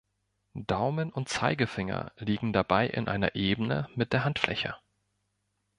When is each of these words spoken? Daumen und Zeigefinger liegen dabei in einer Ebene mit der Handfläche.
Daumen 0.55 1.11
und 1.13 1.29
Zeigefinger 1.29 2.11
liegen 2.17 2.53
dabei 2.53 2.87
in 2.87 3.07
einer 3.07 3.35
Ebene 3.35 3.87
mit 3.93 4.13
der 4.13 4.23
Handfläche. 4.25 4.75